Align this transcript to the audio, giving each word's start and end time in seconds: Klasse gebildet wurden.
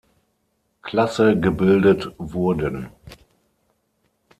Klasse 0.81 1.35
gebildet 1.39 2.09
wurden. 2.17 2.89